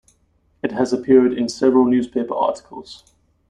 It 0.63 0.71
has 0.71 0.91
appeared 0.93 1.31
in 1.31 1.47
several 1.47 1.85
newspaper 1.85 2.33
articles. 2.33 3.03